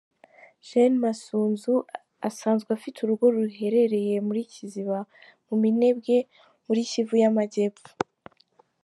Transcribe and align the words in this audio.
Gen 0.67 0.93
Masunzu 1.03 1.75
asanzwe 2.29 2.69
afite 2.77 2.97
urugo 3.01 3.25
ruherereye 3.35 4.15
muri 4.27 4.41
Kiziba, 4.53 4.99
mu 5.47 5.55
Minembwe, 5.61 6.17
muri 6.65 6.81
Kivu 6.91 7.13
y’Amajyepfo. 7.23 7.89